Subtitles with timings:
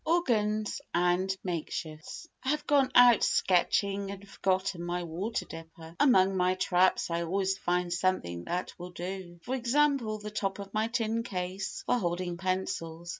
[0.03, 6.55] Organs and Makeshifts I have gone out sketching and forgotten my water dipper; among my
[6.55, 11.21] traps I always find something that will do, for example, the top of my tin
[11.21, 13.09] case (for holding pencils).